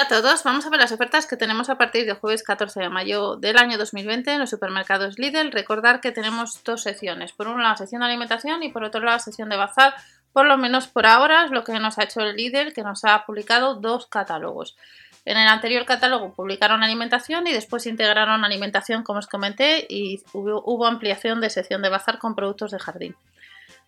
[0.00, 2.88] A todos, vamos a ver las ofertas que tenemos a partir del jueves 14 de
[2.88, 5.50] mayo del año 2020 en los supermercados Lidl.
[5.50, 9.00] Recordar que tenemos dos secciones, por un lado la sección de alimentación y por otro
[9.00, 9.94] lado la sección de bazar,
[10.32, 13.04] por lo menos por ahora es lo que nos ha hecho el Lidl, que nos
[13.04, 14.76] ha publicado dos catálogos.
[15.24, 20.62] En el anterior catálogo publicaron alimentación y después integraron alimentación, como os comenté, y hubo,
[20.64, 23.16] hubo ampliación de sección de bazar con productos de jardín.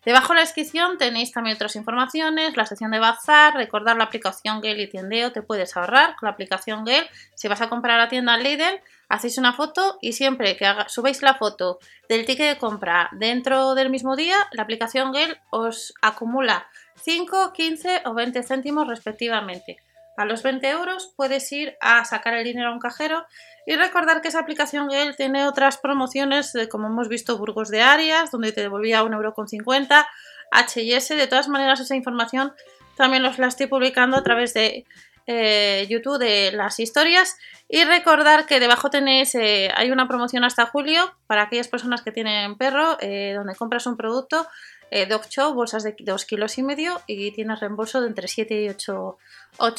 [0.03, 4.59] Debajo de la descripción tenéis también otras informaciones, la sección de bazar, recordar la aplicación
[4.59, 7.07] Gale y Tiendeo, te puedes ahorrar con la aplicación Gale.
[7.35, 11.35] Si vas a comprar la tienda Lidl, hacéis una foto y siempre que subáis la
[11.35, 11.77] foto
[12.09, 18.01] del ticket de compra dentro del mismo día, la aplicación Gale os acumula 5, 15
[18.05, 19.77] o 20 céntimos respectivamente.
[20.17, 23.25] A los 20 euros puedes ir a sacar el dinero a un cajero
[23.65, 28.31] y recordar que esa aplicación Gale tiene otras promociones, como hemos visto, Burgos de Arias,
[28.31, 30.05] donde te devolvía 1,50€,
[30.51, 31.15] H&S.
[31.15, 32.53] De todas maneras, esa información
[32.95, 34.85] también os la estoy publicando a través de
[35.27, 37.37] eh, YouTube de las historias.
[37.69, 42.11] Y recordar que debajo tenéis, eh, hay una promoción hasta julio para aquellas personas que
[42.11, 44.47] tienen perro, eh, donde compras un producto
[44.91, 48.61] eh, Dog Show, bolsas de 2 kilos y medio y tienes reembolso de entre 7
[48.61, 49.17] y 8,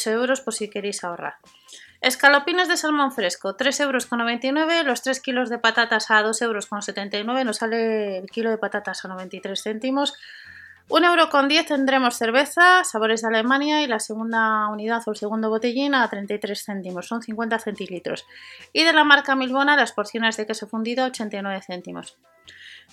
[0.07, 1.35] euros por si queréis ahorrar.
[2.01, 4.85] Escalopines de salmón fresco, 3,99 euros.
[4.87, 7.45] Los 3 kilos de patatas a 2,79 euros.
[7.45, 10.15] Nos sale el kilo de patatas a 93 céntimos.
[10.89, 15.17] 1,10 euro con 10 tendremos cerveza, sabores de Alemania y la segunda unidad o el
[15.17, 18.27] segundo botellín a 33 céntimos, son 50 centilitros.
[18.73, 22.19] Y de la marca Milbona las porciones de queso fundido 89 céntimos.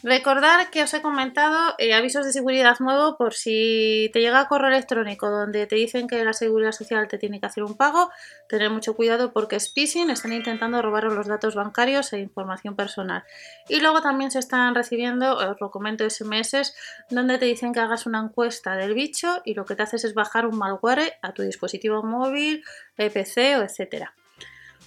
[0.02, 4.69] Recordar que os he comentado eh, avisos de seguridad nuevo por si te llega correo
[4.69, 8.09] electrónico donde te dicen que la seguridad social te tiene que hacer un pago,
[8.47, 13.25] tener mucho cuidado porque es phishing, están intentando robar los datos bancarios e información personal.
[13.68, 16.73] Y luego también se están recibiendo, os lo comento, SMS
[17.09, 20.13] donde te dicen que hagas una encuesta del bicho y lo que te haces es
[20.13, 22.63] bajar un malware a tu dispositivo móvil,
[22.96, 24.13] PC o etcétera.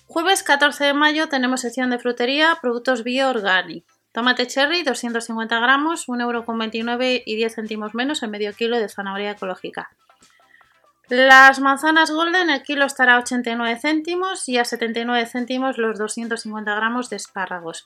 [0.07, 3.85] Jueves 14 de mayo tenemos sección de frutería, productos bio-organic.
[4.13, 9.91] Tomate cherry, 250 gramos, 1,29€ y 10 céntimos menos en medio kilo de zanahoria ecológica.
[11.09, 16.75] Las manzanas golden, el kilo estará a 89 céntimos y a 79 céntimos los 250
[16.75, 17.85] gramos de espárragos.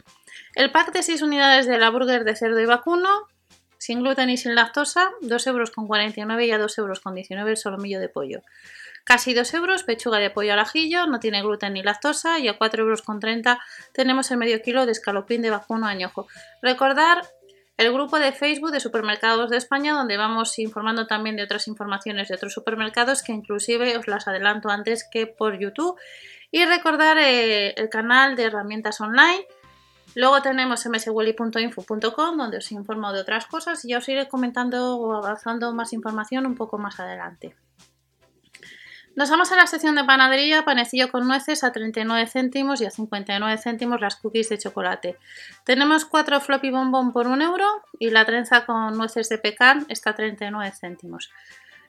[0.54, 3.08] El pack de 6 unidades de la de cerdo y vacuno,
[3.78, 8.42] sin gluten y sin lactosa, 2,49€ y a 2,19€ el solomillo de pollo.
[9.06, 12.58] Casi 2 euros, pechuga de pollo al ajillo, no tiene gluten ni lactosa y a
[12.58, 13.04] 4,30 euros
[13.92, 16.26] tenemos el medio kilo de escalopín de vacuno añojo.
[16.60, 17.22] Recordar
[17.76, 22.26] el grupo de Facebook de Supermercados de España, donde vamos informando también de otras informaciones
[22.26, 25.96] de otros supermercados que inclusive os las adelanto antes que por YouTube.
[26.50, 29.46] Y recordar eh, el canal de herramientas online.
[30.16, 35.12] Luego tenemos mswelly.info.com donde os informo de otras cosas y ya os iré comentando o
[35.12, 37.54] avanzando más información un poco más adelante.
[39.16, 42.90] Nos vamos a la sección de panadería, panecillo con nueces a 39 céntimos y a
[42.90, 45.16] 59 céntimos las cookies de chocolate.
[45.64, 47.66] Tenemos 4 floppy bombón por 1 euro
[47.98, 51.30] y la trenza con nueces de pecan está a 39 céntimos.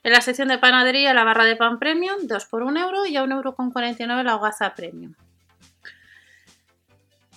[0.03, 3.17] En la sección de panadería la barra de pan premium, 2 por 1 euro y
[3.17, 5.13] a 1 euro con 49 la hogaza premium.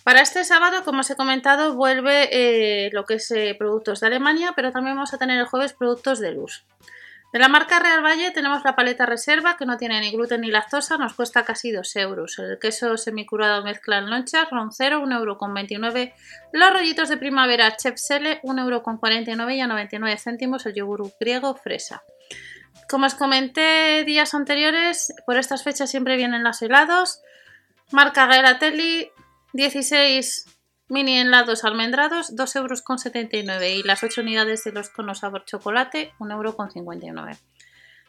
[0.04, 4.06] Para este sábado, como os he comentado, vuelve eh, lo que es eh, productos de
[4.06, 6.64] Alemania, pero también vamos a tener el jueves productos de luz.
[7.32, 10.50] De la marca Real Valle tenemos la paleta reserva que no tiene ni gluten ni
[10.50, 12.38] lactosa, nos cuesta casi 2 euros.
[12.41, 16.14] El queso semicurado mezcla en lonchas, roncero, 1,29 euro.
[16.52, 21.54] Los rollitos de primavera Chef Sele, 1,49 euro y a 99 céntimos el yogur griego
[21.54, 22.02] fresa.
[22.88, 27.22] Como os comenté días anteriores, por estas fechas siempre vienen los helados.
[27.92, 29.08] Marca Gelatelli,
[29.52, 30.47] 16
[30.90, 37.06] Mini helados almendrados, 2,79 euros y las 8 unidades de los conos sabor chocolate, 1,59
[37.06, 37.38] euros.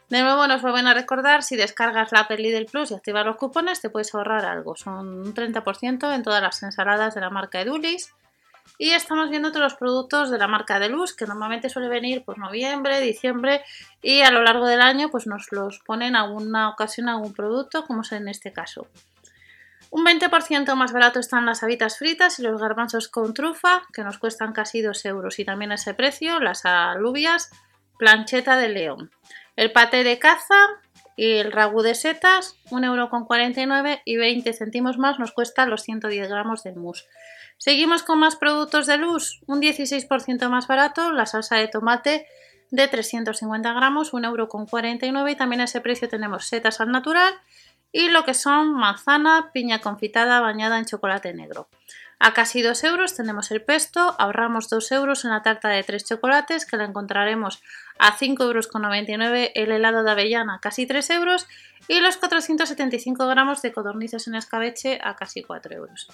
[0.08, 3.36] De nuevo nos vuelven a recordar, si descargas la App del Plus y activas los
[3.36, 7.60] cupones te puedes ahorrar algo, son un 30% en todas las ensaladas de la marca
[7.60, 8.12] Edulis.
[8.78, 12.38] Y estamos viendo todos los productos de la marca de que normalmente suele venir por
[12.38, 13.62] noviembre, diciembre
[14.02, 18.02] y a lo largo del año pues nos los ponen alguna ocasión algún producto, como
[18.02, 18.88] es en este caso.
[19.92, 24.16] Un 20% más barato están las habitas fritas y los garbanzos con trufa, que nos
[24.16, 25.38] cuestan casi 2 euros.
[25.38, 27.50] Y también ese precio, las alubias,
[27.98, 29.10] plancheta de león.
[29.54, 30.56] El paté de caza
[31.14, 36.26] y el ragú de setas, 1,49 euro y 20 céntimos más nos cuesta los 110
[36.26, 37.06] gramos de mousse.
[37.58, 42.26] Seguimos con más productos de luz, un 16% más barato, la salsa de tomate
[42.70, 47.34] de 350 gramos, 1,49 euro y también a ese precio tenemos setas al natural
[47.92, 51.68] y lo que son manzana, piña confitada bañada en chocolate negro.
[52.24, 56.04] A casi 2 euros tenemos el pesto, ahorramos 2 euros en la tarta de 3
[56.04, 57.60] chocolates que la encontraremos
[57.98, 61.48] a 5,99 euros el helado de avellana casi 3 euros
[61.88, 66.08] y los 475 gramos de codornices en escabeche a casi 4 euros.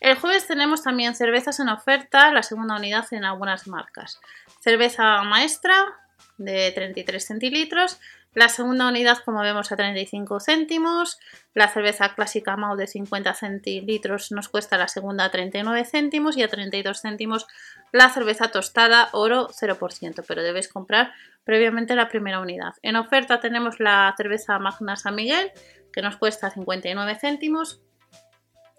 [0.00, 4.20] El jueves tenemos también cervezas en oferta, la segunda unidad en algunas marcas.
[4.60, 5.94] Cerveza maestra
[6.38, 8.00] de 33 centilitros
[8.36, 11.18] la segunda unidad, como vemos, a 35 céntimos.
[11.54, 16.42] La cerveza clásica Mau de 50 centilitros nos cuesta la segunda a 39 céntimos y
[16.42, 17.46] a 32 céntimos
[17.92, 22.74] la cerveza tostada oro 0%, pero debes comprar previamente la primera unidad.
[22.82, 25.50] En oferta tenemos la cerveza Magna San Miguel,
[25.90, 27.80] que nos cuesta 59 céntimos.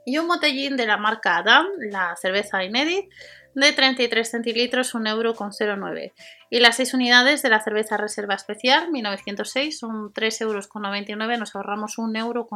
[0.08, 3.12] Y un botellín de la marca Adam, la cerveza Inédit,
[3.56, 6.14] de 33 centilitros, 1,09 euro.
[6.50, 11.98] Y las 6 unidades de la cerveza Reserva Especial 1906 son 3,99 euros, nos ahorramos
[11.98, 12.48] 1,11 euro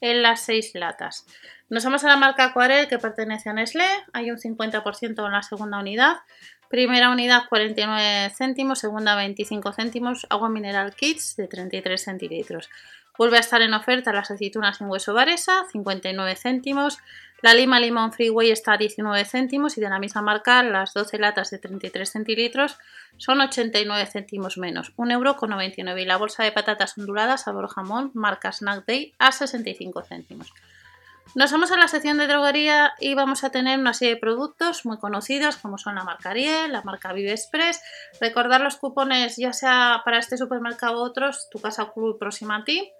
[0.00, 1.26] en las 6 latas.
[1.68, 5.44] Nos vamos a la marca Aquarel que pertenece a Nestlé, hay un 50% en la
[5.44, 6.16] segunda unidad.
[6.68, 12.68] Primera unidad 49 céntimos, segunda 25 céntimos, agua mineral Kids de 33 centilitros.
[13.18, 16.98] Vuelve a estar en oferta las aceitunas sin hueso varesa, 59 céntimos.
[17.42, 21.18] La lima limón freeway está a 19 céntimos y de la misma marca las 12
[21.18, 22.78] latas de 33 centilitros
[23.16, 25.98] son 89 céntimos menos, 1,99 euro.
[25.98, 30.52] Y la bolsa de patatas onduladas sabor jamón, marca Snack Day, a 65 céntimos.
[31.34, 34.86] Nos vamos a la sección de droguería y vamos a tener una serie de productos
[34.86, 37.82] muy conocidos como son la marca Ariel, la marca Vive Express.
[38.20, 42.64] Recordar los cupones ya sea para este supermercado u otros, tu casa club próxima a
[42.64, 42.92] ti.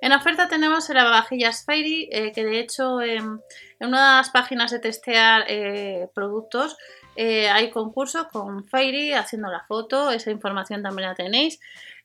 [0.00, 3.40] En oferta tenemos el lavavajillas Fairy, eh, que de hecho en,
[3.80, 6.76] una de las páginas de testear eh, productos
[7.16, 11.58] eh, hay concurso con Fairy haciendo la foto, esa información también la tenéis,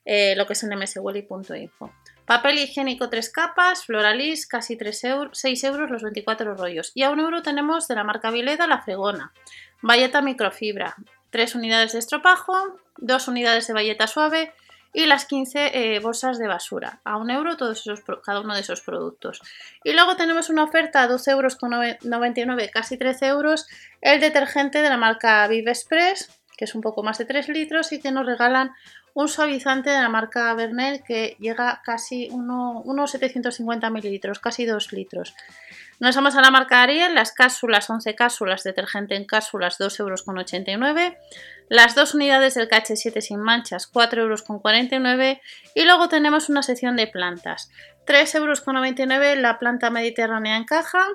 [0.04, 1.92] lo que es en mswelly.info.
[2.24, 6.92] Papel higiénico 3 capas, Floralis, casi 3 euros, 6 euros los 24 rollos.
[6.94, 9.32] Y a 1 euro tenemos de la marca Vileda la fregona,
[9.82, 10.96] valleta microfibra,
[11.30, 12.54] 3 unidades de estropajo,
[12.98, 14.54] 2 unidades de valleta suave,
[14.92, 17.00] y las 15 eh, bolsas de basura.
[17.04, 19.40] A un euro todos esos, cada uno de esos productos.
[19.84, 23.66] Y luego tenemos una oferta a 12 euros con 99, casi 13 euros,
[24.00, 27.92] el detergente de la marca Vive Express, que es un poco más de 3 litros
[27.92, 28.72] y que nos regalan
[29.14, 35.34] un suavizante de la marca Bernel que llega casi unos 750 mililitros, casi 2 litros.
[36.02, 41.14] Nos vamos a la marca Ariel, las cápsulas, 11 cápsulas, detergente en cápsulas, 2,89 euros.
[41.68, 45.38] Las dos unidades del KH7 sin manchas, 4,49 euros.
[45.76, 47.70] Y luego tenemos una sección de plantas,
[48.04, 51.06] 3,99 euros la planta mediterránea en caja.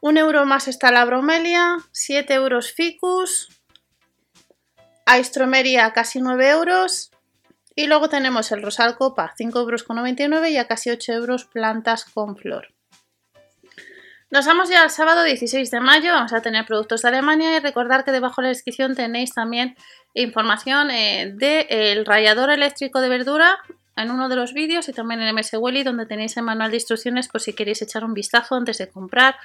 [0.00, 3.48] Un euro más está la bromelia, 7 euros ficus,
[5.04, 7.10] aistromeria casi 9 euros.
[7.74, 12.36] Y luego tenemos el rosal copa, 5,99 euros y a casi 8 euros plantas con
[12.36, 12.77] flor.
[14.30, 17.60] Nos vamos ya al sábado 16 de mayo, vamos a tener productos de Alemania y
[17.60, 19.74] recordar que debajo de la descripción tenéis también
[20.12, 23.56] información eh, del rallador eléctrico de verdura
[23.96, 26.76] en uno de los vídeos y también en MS Welly donde tenéis el manual de
[26.76, 29.36] instrucciones por si queréis echar un vistazo antes de comprar.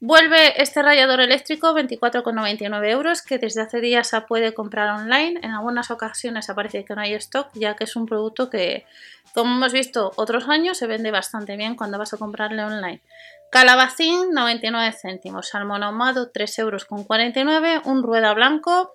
[0.00, 5.40] Vuelve este rallador eléctrico 24,99 euros que desde hace días se puede comprar online.
[5.42, 8.84] En algunas ocasiones aparece que no hay stock ya que es un producto que
[9.32, 13.02] como hemos visto otros años se vende bastante bien cuando vas a comprarle online.
[13.50, 18.94] Calabacín 99 céntimos, salmón ahumado 3 euros con 49, un rueda blanco,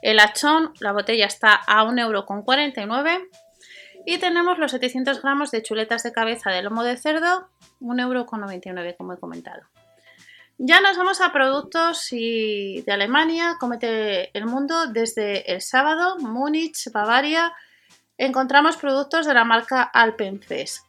[0.00, 3.28] el achón, la botella está a 1 euro con 49
[4.06, 7.48] y tenemos los 700 gramos de chuletas de cabeza de lomo de cerdo,
[7.80, 9.62] 1 euro con 99 como he comentado.
[10.62, 17.54] Ya nos vamos a productos de Alemania, Comete el Mundo, desde el sábado, Múnich, Bavaria,
[18.18, 20.84] encontramos productos de la marca Alpenfest.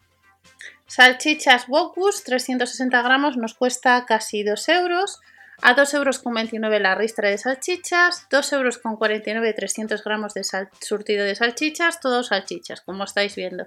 [0.86, 5.20] Salchichas Bocus, 360 gramos, nos cuesta casi 2 euros.
[5.62, 10.34] A 2 euros con 29 la ristra de salchichas, 2 euros con 49 300 gramos
[10.34, 10.42] de
[10.80, 13.66] surtido de salchichas, todo salchichas, como estáis viendo.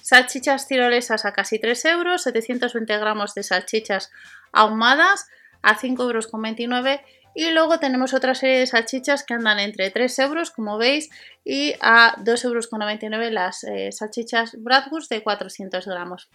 [0.00, 4.10] Salchichas tirolesas a casi 3 euros, 720 gramos de salchichas
[4.52, 5.26] ahumadas
[5.62, 7.02] a 5 euros con 29
[7.34, 11.08] y luego tenemos otra serie de salchichas que andan entre 3 euros, como veis,
[11.44, 16.28] y a 2,99 euros las eh, salchichas Bradwurst de 400 gramos.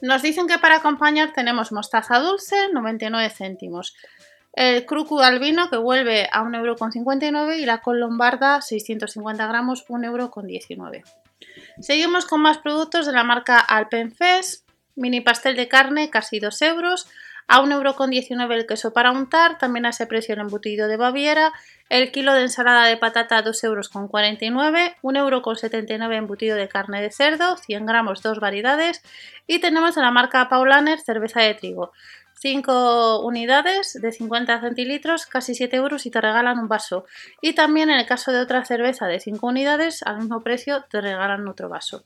[0.00, 3.94] Nos dicen que para acompañar tenemos mostaza dulce, 99 céntimos.
[4.52, 11.04] El crucu albino que vuelve a 1,59€ y la col lombarda 650 gramos 1,19€.
[11.80, 14.68] Seguimos con más productos de la marca Alpenfest.
[14.94, 17.06] Mini pastel de carne casi 2 euros.
[17.48, 21.52] A 1,19€ el queso para untar, también a ese precio el embutido de Baviera,
[21.88, 27.86] el kilo de ensalada de patata a 2,49€, 1,79€ embutido de carne de cerdo, 100
[27.86, 29.02] gramos, dos variedades,
[29.46, 31.92] y tenemos de la marca Paulaner cerveza de trigo.
[32.40, 37.04] 5 unidades de 50 centilitros, casi 7 euros y te regalan un vaso.
[37.40, 41.00] Y también en el caso de otra cerveza de 5 unidades, al mismo precio te
[41.00, 42.04] regalan otro vaso.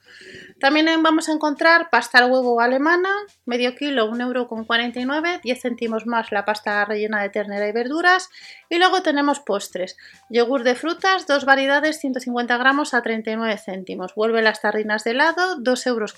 [0.61, 3.11] También vamos a encontrar pasta al huevo alemana,
[3.45, 8.29] medio kilo, 1,49 euro, 10 céntimos más la pasta rellena de ternera y verduras.
[8.69, 9.97] Y luego tenemos postres,
[10.29, 14.15] yogur de frutas, dos variedades, 150 gramos a 39 céntimos.
[14.15, 16.15] Vuelve las tarrinas de helado, 2,29 euros,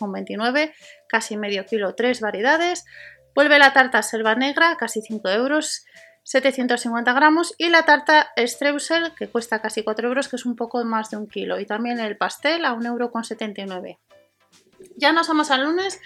[1.08, 2.84] casi medio kilo, tres variedades.
[3.38, 5.84] Vuelve la tarta selva negra, casi 5 euros,
[6.24, 7.54] 750 gramos.
[7.56, 11.18] Y la tarta streusel, que cuesta casi 4 euros, que es un poco más de
[11.18, 11.60] un kilo.
[11.60, 13.98] Y también el pastel a 1,79 euro.
[14.96, 16.00] Ya nos vamos al lunes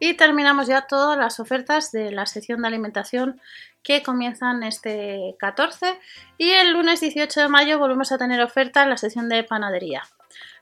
[0.00, 3.38] y terminamos ya todas las ofertas de la sección de alimentación
[3.82, 5.98] que comienzan este 14
[6.38, 10.04] y el lunes 18 de mayo volvemos a tener oferta en la sección de panadería.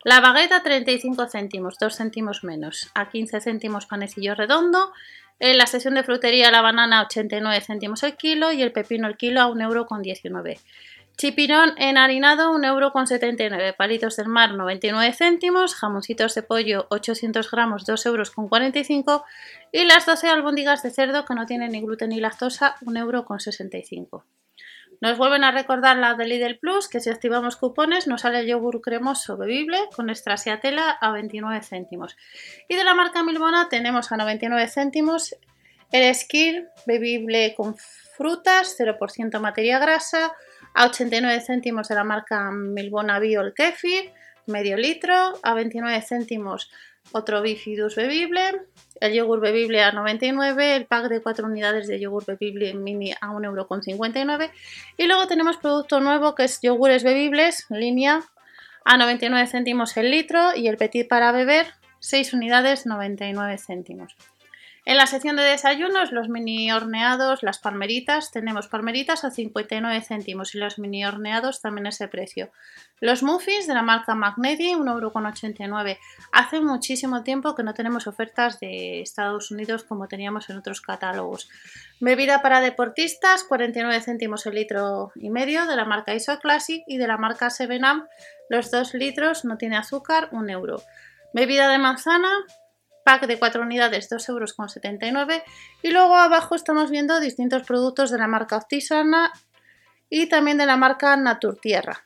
[0.02, 4.92] La baguette a 35 céntimos, 2 céntimos menos, a 15 céntimos panecillo redondo,
[5.38, 9.16] en la sección de frutería la banana 89 céntimos el kilo y el pepino el
[9.16, 10.58] kilo a 1,19€.
[11.16, 19.24] Chipirón enharinado 1,79€, palitos del mar 99 céntimos, jamoncitos de pollo 800 gramos 2,45€
[19.72, 24.22] y las 12 albóndigas de cerdo que no tienen ni gluten ni lactosa 1,65€.
[25.00, 28.46] Nos vuelven a recordar la de Lidl Plus, que si activamos cupones nos sale el
[28.46, 30.10] yogur cremoso bebible con
[30.62, 32.16] tela a 29 céntimos.
[32.68, 35.36] Y de la marca Milbona tenemos a 99 céntimos
[35.92, 40.32] el Skill bebible con frutas, 0% materia grasa,
[40.74, 44.12] a 89 céntimos de la marca Milbona Bio el kefir,
[44.46, 46.70] medio litro, a 29 céntimos
[47.12, 48.62] otro bifidus bebible,
[49.00, 53.28] el yogur bebible a 99, el pack de 4 unidades de yogur bebible mini a
[53.28, 54.50] 1,59€
[54.96, 58.22] y luego tenemos producto nuevo que es yogures bebibles, línea
[58.84, 61.66] a 99 céntimos el litro y el petit para beber
[62.00, 64.16] 6 unidades 99 céntimos.
[64.88, 70.54] En la sección de desayunos, los mini horneados, las palmeritas, tenemos palmeritas a 59 céntimos
[70.54, 72.52] y los mini horneados también ese precio.
[73.00, 75.98] Los muffins de la marca Magneti, 1,89€.
[76.30, 81.48] Hace muchísimo tiempo que no tenemos ofertas de Estados Unidos como teníamos en otros catálogos.
[81.98, 86.98] Bebida para deportistas, 49 céntimos el litro y medio de la marca Iso Classic y
[86.98, 88.06] de la marca 7up,
[88.48, 90.80] los 2 litros, no tiene azúcar, 1 euro.
[91.32, 92.30] Bebida de manzana,
[93.06, 95.42] pack de 4 unidades 2,79 euros.
[95.80, 99.32] Y luego abajo estamos viendo distintos productos de la marca Optisana
[100.10, 102.04] y también de la marca Naturtierra.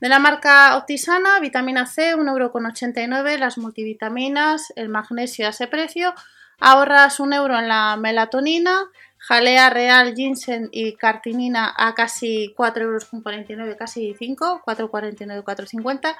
[0.00, 6.14] De la marca Optisana, vitamina C, 1,89 euro, las multivitaminas, el magnesio a ese precio.
[6.60, 8.84] Ahorras un euro en la melatonina,
[9.18, 16.16] jalea real, ginseng y cartinina a casi 4,49 euros, casi 5, 4,49, 4,50.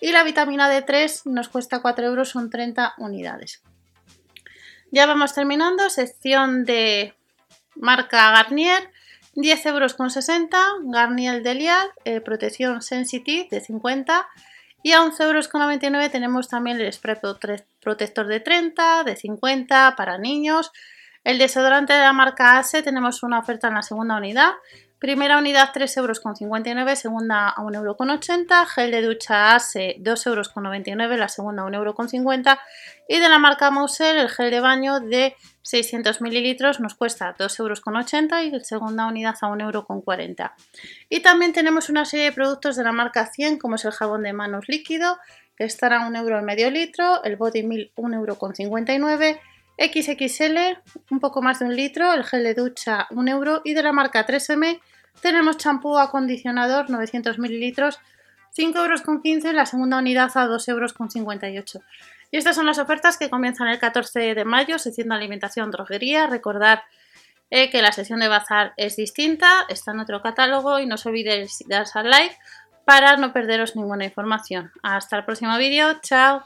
[0.00, 3.62] Y la vitamina D3 nos cuesta 4 euros, son 30 unidades.
[4.92, 7.14] Ya vamos terminando, sección de
[7.76, 8.90] marca Garnier,
[9.34, 14.26] 10 euros con 60, Garnier Delial, eh, protección Sensitive de 50
[14.82, 17.16] y a 11 euros con 99 tenemos también el spray
[17.80, 20.72] protector de 30, de 50 para niños.
[21.22, 24.54] El desodorante de la marca ASE tenemos una oferta en la segunda unidad
[25.00, 25.96] Primera unidad 3,59
[26.78, 31.74] euros, segunda a 1,80 euros, gel de ducha ASE 2,99 euros, la segunda a 1,50
[31.74, 32.58] euros
[33.08, 37.60] y de la marca Mousel el gel de baño de 600 mililitros nos cuesta 2,80
[37.60, 37.82] euros
[38.44, 40.50] y la segunda unidad a 1,40 euros.
[41.08, 44.24] Y también tenemos una serie de productos de la marca 100 como es el jabón
[44.24, 45.16] de manos líquido
[45.56, 49.40] que estará a 1 euro el medio litro, el Body Milk 1,59 euros,
[49.78, 50.58] XXL,
[51.10, 53.92] un poco más de un litro, el gel de ducha 1 euro y de la
[53.92, 54.78] marca 3M
[55.20, 58.00] tenemos champú acondicionador 900 mililitros
[58.52, 61.80] 5 euros con 15, la segunda unidad a 2 euros con 58.
[62.30, 66.26] Y estas son las ofertas que comienzan el 14 de mayo, sección de alimentación droguería.
[66.26, 66.82] Recordar
[67.50, 71.06] eh, que la sesión de bazar es distinta, está en otro catálogo y no os
[71.06, 72.36] olvidéis darse al like
[72.84, 74.72] para no perderos ninguna información.
[74.82, 76.44] Hasta el próximo vídeo, chao.